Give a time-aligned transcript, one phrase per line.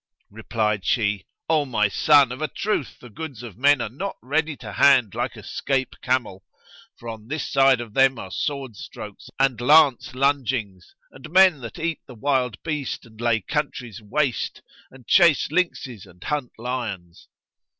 [0.31, 4.57] Replied she, "O my son, of a truth the goods of men are not ready
[4.57, 6.41] to hand like a scape camel;[FN#95]
[6.99, 11.77] for on this side of them are sword strokes and lance lungings and men that
[11.77, 17.27] eat the wild beast and lay countries waste and chase lynxes and hunt lions."